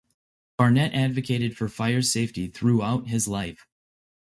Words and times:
Barnett 0.57 0.95
advocated 0.95 1.55
for 1.55 1.69
fire 1.69 2.01
safety 2.01 2.47
throughout 2.47 3.09
his 3.09 3.27
life. 3.27 3.67